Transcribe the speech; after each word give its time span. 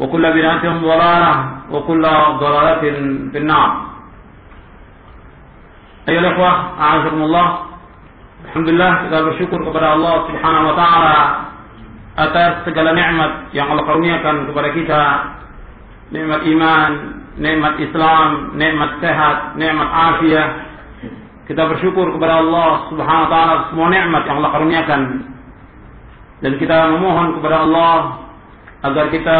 وكل 0.00 0.32
بدعة 0.32 0.64
ضلالة 0.80 1.32
وكل 1.70 2.02
ضلالة 2.40 2.80
في 3.32 3.38
النار 3.38 3.70
أيها 6.08 6.20
الأخوة 6.20 6.52
أعزكم 6.80 7.22
الله 7.22 7.48
Alhamdulillah 8.40 9.04
kita 9.04 9.18
bersyukur 9.30 9.60
kepada 9.68 10.00
Allah 10.00 10.24
Subhanahu 10.26 10.72
wa 10.72 10.74
taala 10.74 11.18
atas 12.16 12.52
segala 12.64 12.96
nikmat 12.96 13.52
yang 13.52 13.68
Allah 13.68 13.84
karuniakan 13.84 14.48
kepada 14.48 14.68
kita. 14.72 15.02
Nikmat 16.10 16.40
iman, 16.48 16.90
nikmat 17.36 17.74
Islam, 17.78 18.56
nikmat 18.56 18.98
sehat, 19.04 19.60
nikmat 19.60 19.88
afiah. 19.92 20.48
Kita 21.46 21.62
bersyukur 21.68 22.16
kepada 22.16 22.42
Allah 22.42 22.88
Subhanahu 22.90 23.26
wa 23.28 23.30
taala 23.30 23.54
semua 23.70 23.86
nikmat 23.92 24.22
yang 24.24 24.36
Allah 24.40 24.52
karuniakan. 24.56 25.00
Dan 26.40 26.52
kita 26.56 26.96
memohon 26.96 27.36
kepada 27.38 27.56
Allah 27.68 27.94
agar 28.80 29.12
kita 29.12 29.38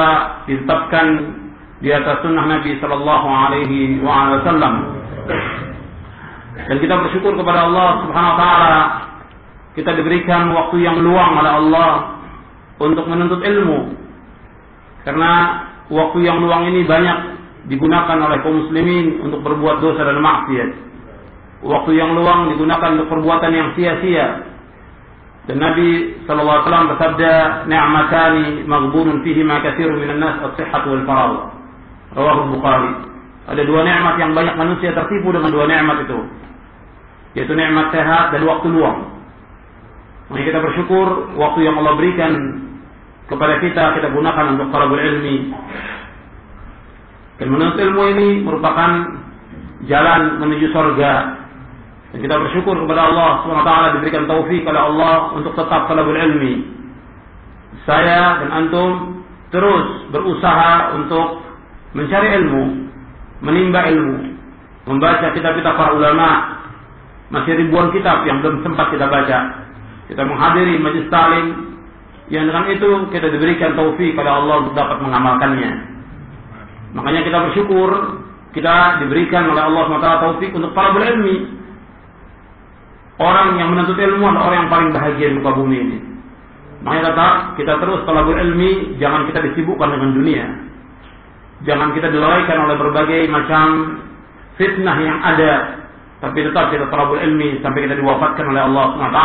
ditetapkan 0.48 1.06
di 1.80 1.88
atas 1.88 2.20
sunnah 2.20 2.44
Nabi 2.44 2.76
Sallallahu 2.76 3.28
Alaihi 3.28 4.00
Wasallam. 4.04 4.74
Dan 6.60 6.76
kita 6.76 6.94
bersyukur 7.00 7.32
kepada 7.40 7.66
Allah 7.66 8.04
Subhanahu 8.04 8.32
Wa 8.36 8.38
Taala 8.38 8.74
kita 9.78 9.96
diberikan 9.96 10.50
waktu 10.50 10.82
yang 10.82 10.98
luang 10.98 11.40
oleh 11.40 11.52
Allah 11.56 11.92
untuk 12.82 13.06
menuntut 13.06 13.40
ilmu. 13.40 13.94
Karena 15.06 15.62
waktu 15.88 16.18
yang 16.26 16.42
luang 16.42 16.68
ini 16.68 16.84
banyak 16.84 17.18
digunakan 17.70 18.18
oleh 18.18 18.42
kaum 18.42 18.66
muslimin 18.66 19.22
untuk 19.22 19.40
berbuat 19.46 19.78
dosa 19.78 20.02
dan 20.04 20.18
maksiat. 20.18 20.70
Waktu 21.60 21.90
yang 21.96 22.16
luang 22.16 22.50
digunakan 22.50 22.98
untuk 22.98 23.08
perbuatan 23.08 23.52
yang 23.52 23.68
sia-sia. 23.78 24.49
Dan 25.48 25.56
Nabi 25.56 26.20
wasallam 26.28 26.92
bersabda, 26.94 27.64
"Ni'matani 27.64 28.68
maghbunun 28.68 29.24
fihi 29.24 29.40
ma 29.40 29.64
katsirun 29.64 29.96
minan 29.96 30.20
nas 30.20 30.36
as-sihhat 30.52 30.84
wal 30.84 31.04
faragh." 31.08 31.60
Rawahu 32.12 32.58
Bukhari. 32.58 32.92
Ada 33.50 33.62
dua 33.66 33.80
nikmat 33.86 34.14
yang 34.18 34.34
banyak 34.34 34.54
manusia 34.58 34.92
tertipu 34.92 35.32
dengan 35.32 35.50
dua 35.50 35.64
nikmat 35.66 36.06
itu. 36.06 36.18
Yaitu 37.38 37.54
nikmat 37.54 37.94
sehat 37.94 38.34
dan 38.34 38.42
waktu 38.46 38.66
luang. 38.68 39.22
Mari 40.30 40.46
kita 40.46 40.62
bersyukur 40.62 41.34
waktu 41.34 41.66
yang 41.66 41.78
Allah 41.82 41.94
berikan 41.98 42.32
kepada 43.26 43.58
kita 43.62 43.98
kita 43.98 44.08
gunakan 44.10 44.58
untuk 44.58 44.68
talabul 44.70 44.98
ilmi. 44.98 45.54
Dan 47.38 47.46
menuntut 47.50 47.78
ilmu 47.80 48.02
ini 48.14 48.28
merupakan 48.44 48.90
jalan 49.86 50.20
menuju 50.42 50.66
surga. 50.70 51.39
Dan 52.10 52.18
kita 52.26 52.34
bersyukur 52.42 52.74
kepada 52.74 53.06
Allah 53.06 53.30
SWT 53.46 53.72
diberikan 53.98 54.26
taufik 54.26 54.66
oleh 54.66 54.82
Allah 54.82 55.30
untuk 55.38 55.54
tetap 55.54 55.86
talabul 55.86 56.18
ilmi. 56.18 56.66
Saya 57.86 58.42
dan 58.42 58.50
antum 58.50 59.22
terus 59.54 60.10
berusaha 60.10 60.98
untuk 60.98 61.42
mencari 61.94 62.34
ilmu, 62.42 62.62
menimba 63.46 63.86
ilmu, 63.90 64.16
membaca 64.90 65.30
kitab-kitab 65.30 65.74
para 65.74 65.94
ulama. 65.94 66.58
Masih 67.30 67.54
ribuan 67.62 67.94
kitab 67.94 68.26
yang 68.26 68.42
belum 68.42 68.66
sempat 68.66 68.90
kita 68.90 69.06
baca. 69.06 69.38
Kita 70.10 70.22
menghadiri 70.26 70.82
majlis 70.82 71.06
talim 71.14 71.78
yang 72.26 72.46
dengan 72.46 72.66
itu 72.70 72.90
kita 73.14 73.30
diberikan 73.30 73.78
taufik 73.78 74.18
oleh 74.18 74.32
Allah 74.34 74.66
untuk 74.66 74.74
dapat 74.74 74.98
mengamalkannya. 74.98 75.72
Makanya 76.94 77.22
kita 77.22 77.38
bersyukur 77.38 77.90
kita 78.50 79.02
diberikan 79.06 79.46
oleh 79.46 79.62
Allah 79.62 79.82
SWT 79.86 80.10
taufik 80.26 80.50
untuk 80.54 80.74
para 80.74 80.90
berilmi. 80.90 81.59
Orang 83.20 83.60
yang 83.60 83.76
menuntut 83.76 84.00
ilmu 84.00 84.24
adalah 84.24 84.48
orang 84.48 84.58
yang 84.64 84.72
paling 84.72 84.90
bahagia 84.96 85.28
di 85.28 85.34
muka 85.36 85.52
bumi 85.52 85.76
ini. 85.76 85.98
Makanya 86.80 87.12
tetap 87.12 87.32
kita 87.60 87.72
terus 87.76 88.00
talabul 88.08 88.40
ilmi, 88.40 88.96
jangan 88.96 89.28
kita 89.28 89.44
disibukkan 89.52 89.92
dengan 89.92 90.10
dunia. 90.16 90.44
Jangan 91.68 91.92
kita 91.92 92.08
dilalaikan 92.08 92.64
oleh 92.64 92.76
berbagai 92.80 93.28
macam 93.28 93.64
fitnah 94.56 94.96
yang 95.04 95.20
ada. 95.20 95.84
Tapi 96.24 96.48
tetap 96.48 96.72
kita 96.72 96.88
talabul 96.88 97.20
ilmi 97.20 97.60
sampai 97.60 97.84
kita 97.84 98.00
diwafatkan 98.00 98.56
oleh 98.56 98.62
Allah 98.64 98.84
SWT. 98.96 99.20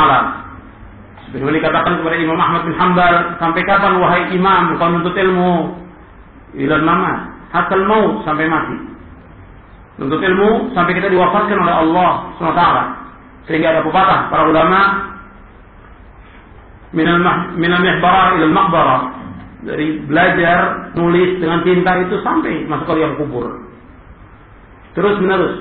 Sebagaimana 1.32 1.56
dikatakan 1.56 1.94
kepada 2.04 2.16
Imam 2.20 2.40
Ahmad 2.40 2.62
bin 2.68 2.76
Hanbal, 2.76 3.16
sampai 3.40 3.62
kapan 3.64 3.94
wahai 4.04 4.24
imam 4.36 4.76
kau 4.76 4.92
menuntut 4.92 5.16
ilmu? 5.16 5.52
Ilal 6.60 6.84
mamat, 6.84 7.32
hatta 7.56 7.80
maut 7.80 8.28
sampai 8.28 8.52
mati. 8.52 8.76
Menuntut 9.96 10.20
ilmu 10.20 10.76
sampai 10.76 10.92
kita 11.00 11.08
diwafatkan 11.08 11.64
oleh 11.64 11.76
Allah 11.80 12.36
SWT. 12.44 13.05
Sehingga 13.46 13.78
ada 13.78 13.82
pepatah 13.86 14.34
para 14.34 14.44
ulama 14.50 14.80
minal 16.96 17.82
mihbara 17.84 18.40
ilal 18.40 18.54
maqbara 18.56 18.98
dari 19.66 20.02
belajar 20.06 20.90
nulis 20.94 21.42
dengan 21.42 21.66
tinta 21.66 21.92
itu 22.06 22.16
sampai 22.22 22.66
masuk 22.70 22.86
ke 22.90 22.94
liang 22.98 23.18
kubur. 23.18 23.46
Terus 24.96 25.20
menerus 25.20 25.56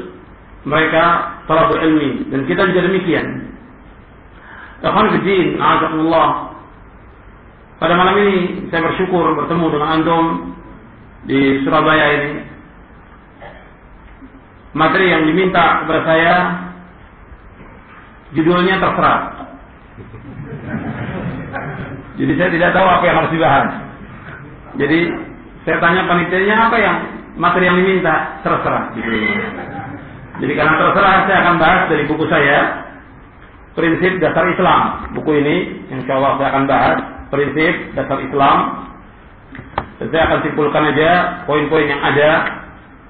mereka 0.64 1.36
telah 1.44 1.68
berilmi 1.72 2.28
dan 2.32 2.46
kita 2.48 2.68
juga 2.72 2.88
demikian. 2.88 3.26
Ikhwan. 4.84 5.12
Pada 7.74 8.00
malam 8.00 8.16
ini 8.16 8.68
saya 8.70 8.80
bersyukur 8.80 9.34
bertemu 9.36 9.66
dengan 9.76 9.88
antum 9.92 10.24
di 11.28 11.60
Surabaya 11.64 12.06
ini. 12.16 12.32
Materi 14.72 15.06
yang 15.10 15.28
diminta 15.28 15.84
kepada 15.84 16.00
saya 16.06 16.34
judulnya 18.34 18.82
terserah. 18.82 19.20
Jadi 22.14 22.32
saya 22.38 22.50
tidak 22.50 22.70
tahu 22.74 22.86
apa 22.86 23.04
yang 23.06 23.16
harus 23.22 23.32
dibahas. 23.34 23.66
Jadi 24.74 24.98
saya 25.64 25.76
tanya 25.80 26.02
panitianya 26.06 26.54
apa 26.68 26.76
yang 26.78 26.96
materi 27.38 27.66
yang 27.70 27.78
diminta 27.78 28.42
terserah. 28.42 28.94
Gitu. 28.94 29.10
Jadi 30.42 30.52
karena 30.58 30.74
terserah 30.78 31.14
saya 31.30 31.38
akan 31.46 31.56
bahas 31.62 31.82
dari 31.90 32.02
buku 32.10 32.24
saya 32.26 32.58
prinsip 33.74 34.18
dasar 34.22 34.44
Islam. 34.50 35.10
Buku 35.14 35.30
ini 35.38 35.86
insya 35.90 36.18
Allah 36.18 36.32
saya 36.38 36.48
akan 36.54 36.64
bahas 36.66 36.98
prinsip 37.30 37.72
dasar 37.94 38.18
Islam. 38.22 38.58
Dan 40.02 40.06
saya 40.10 40.22
akan 40.26 40.38
simpulkan 40.42 40.90
aja 40.90 41.10
poin-poin 41.46 41.86
yang 41.86 42.02
ada 42.02 42.30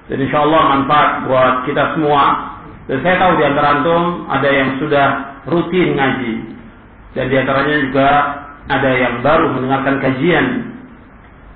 dan 0.05 0.17
insya 0.21 0.45
Allah 0.45 0.61
manfaat 0.77 1.09
buat 1.25 1.53
kita 1.65 1.97
semua. 1.97 2.54
Dan 2.85 2.97
saya 3.01 3.15
tahu 3.17 3.31
di 3.41 3.43
antara 3.49 3.67
antum 3.81 4.29
ada 4.29 4.49
yang 4.49 4.69
sudah 4.77 5.07
rutin 5.49 5.97
ngaji 5.97 6.33
dan 7.15 7.25
di 7.31 7.35
antaranya 7.39 7.75
juga 7.81 8.07
ada 8.67 8.91
yang 8.93 9.13
baru 9.23 9.45
mendengarkan 9.55 10.03
kajian 10.03 10.47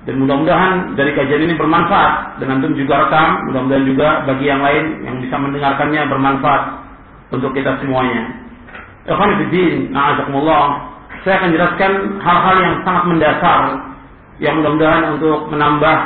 Dan 0.08 0.16
mudah-mudahan 0.16 0.96
dari 0.96 1.12
kajian 1.12 1.44
ini 1.44 1.54
bermanfaat 1.60 2.40
dan 2.40 2.56
antum 2.56 2.72
juga 2.72 3.04
rekam, 3.04 3.52
mudah-mudahan 3.52 3.84
juga 3.84 4.08
bagi 4.24 4.48
yang 4.48 4.64
lain 4.64 5.04
yang 5.04 5.16
bisa 5.20 5.36
mendengarkannya 5.36 6.08
bermanfaat 6.08 6.62
untuk 7.36 7.52
kita 7.52 7.76
semuanya. 7.84 8.32
Ikhwan 9.04 9.36
Fiddin, 9.44 9.92
na'azakumullah. 9.92 10.88
Saya 11.20 11.36
akan 11.44 11.50
jelaskan 11.52 11.92
hal-hal 12.16 12.56
yang 12.64 12.74
sangat 12.80 13.04
mendasar 13.12 13.60
yang 14.40 14.54
mudah-mudahan 14.64 15.04
untuk 15.20 15.52
menambah 15.52 15.96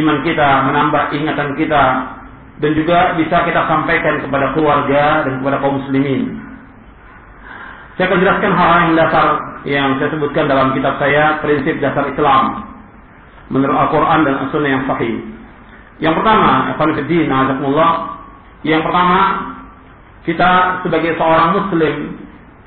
iman 0.00 0.16
kita, 0.24 0.48
menambah 0.64 1.02
ingatan 1.12 1.48
kita 1.60 1.82
dan 2.60 2.70
juga 2.76 3.16
bisa 3.16 3.36
kita 3.48 3.64
sampaikan 3.64 4.20
kepada 4.20 4.52
keluarga 4.52 5.24
dan 5.24 5.40
kepada 5.40 5.56
kaum 5.64 5.80
muslimin. 5.80 6.36
Saya 7.96 8.08
akan 8.08 8.20
jelaskan 8.20 8.52
hal-hal 8.56 8.78
yang 8.80 8.90
mendasar 8.96 9.26
yang 9.68 9.88
saya 10.00 10.08
sebutkan 10.12 10.44
dalam 10.48 10.72
kitab 10.72 10.96
saya 10.96 11.40
prinsip 11.44 11.76
dasar 11.80 12.08
Islam 12.08 12.64
menurut 13.52 13.76
Al-Quran 13.76 14.20
dan 14.24 14.34
As-Sunnah 14.46 14.70
yang 14.72 14.84
sahih. 14.88 15.16
Yang 16.00 16.14
pertama, 16.22 16.72
Ikhwanuddin, 16.72 17.28
yang 18.64 18.80
pertama, 18.84 19.20
kita 20.24 20.80
sebagai 20.84 21.12
seorang 21.16 21.48
Muslim, 21.60 21.94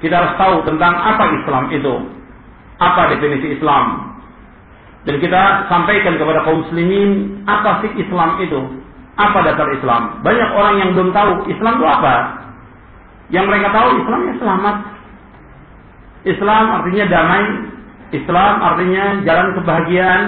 kita 0.01 0.13
harus 0.21 0.33
tahu 0.37 0.55
tentang 0.69 0.93
apa 0.93 1.23
Islam 1.33 1.63
itu. 1.73 1.93
Apa 2.77 3.13
definisi 3.13 3.57
Islam. 3.57 4.13
Dan 5.03 5.19
kita 5.19 5.67
sampaikan 5.67 6.15
kepada 6.15 6.47
kaum 6.47 6.63
muslimin, 6.63 7.43
apa 7.43 7.83
sih 7.83 7.91
Islam 7.99 8.39
itu? 8.39 8.61
Apa 9.13 9.45
dasar 9.45 9.67
Islam? 9.75 10.23
Banyak 10.25 10.49
orang 10.57 10.75
yang 10.79 10.89
belum 10.97 11.09
tahu 11.13 11.45
Islam 11.51 11.73
itu 11.77 11.85
apa. 11.85 12.15
Yang 13.29 13.45
mereka 13.51 13.67
tahu 13.69 13.87
Islamnya 13.99 14.33
selamat. 14.39 14.75
Islam 16.23 16.63
artinya 16.81 17.05
damai. 17.11 17.45
Islam 18.13 18.53
artinya 18.61 19.03
jalan 19.27 19.47
kebahagiaan. 19.59 20.23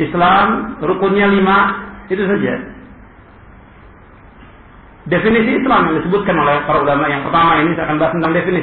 Islam 0.00 0.46
rukunnya 0.80 1.28
lima, 1.28 1.58
itu 2.10 2.24
saja. 2.24 2.54
Definisi 5.06 5.60
Islam 5.62 5.90
yang 5.90 5.96
disebutkan 6.02 6.36
oleh 6.36 6.66
para 6.66 6.82
ulama 6.82 7.06
yang 7.06 7.22
pertama 7.24 7.62
ini 7.62 7.72
saya 7.78 7.86
akan 7.88 7.96
bahas 8.02 8.12
tentang 8.12 8.32
definisi 8.34 8.58